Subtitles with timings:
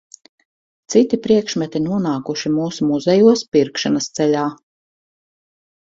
[0.93, 4.51] Citi priekšmeti nonākuši mūsu muzejos pirkšanas ceļā.